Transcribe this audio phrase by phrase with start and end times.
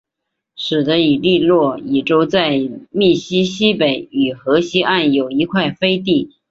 [0.55, 2.59] 使得伊利诺伊州在
[2.89, 6.31] 密西西比河西岸有一块飞地。